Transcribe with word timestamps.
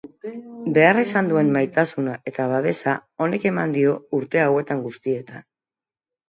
Behar 0.75 0.99
izan 1.01 1.27
duen 1.31 1.51
maitasuna 1.57 2.15
eta 2.31 2.45
babesa 2.53 2.95
honek 3.27 3.45
eman 3.51 3.77
dio 3.77 3.93
urte 4.21 4.43
hauetan 4.47 4.83
guztietan. 4.89 5.47